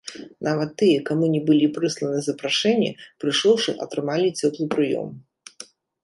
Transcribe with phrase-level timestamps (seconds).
[0.45, 2.87] Нават тыя, каму не былі прысланы запрашэнні,
[3.25, 5.07] прыйшоўшы, атрымалі цёплы прыём.